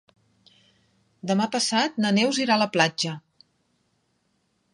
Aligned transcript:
Demà 1.31 1.47
passat 1.57 2.01
na 2.05 2.13
Neus 2.19 2.41
irà 2.45 2.57
a 2.57 2.61
la 2.63 2.69
platja. 2.79 3.17